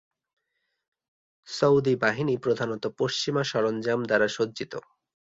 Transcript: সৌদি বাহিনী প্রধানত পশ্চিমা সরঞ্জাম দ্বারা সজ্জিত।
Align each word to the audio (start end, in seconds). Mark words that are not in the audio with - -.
সৌদি 1.47 1.93
বাহিনী 1.95 2.35
প্রধানত 2.37 2.83
পশ্চিমা 2.99 3.43
সরঞ্জাম 3.43 3.99
দ্বারা 4.03 4.27
সজ্জিত। 4.27 4.73